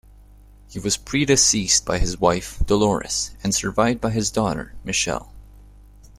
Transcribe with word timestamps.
He 0.67 0.79
was 0.79 0.97
predeceased 0.97 1.85
by 1.85 1.99
his 1.99 2.19
wife 2.19 2.57
Dolores 2.65 3.35
and 3.43 3.53
survived 3.53 4.01
by 4.01 4.09
his 4.09 4.31
daughter, 4.31 4.73
Michele. 4.83 5.31